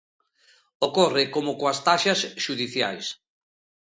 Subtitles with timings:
[0.87, 3.05] Ocorre como coas taxas xudiciais.